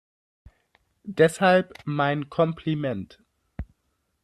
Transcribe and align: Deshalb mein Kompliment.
Deshalb 1.05 1.75
mein 1.85 2.31
Kompliment. 2.31 3.19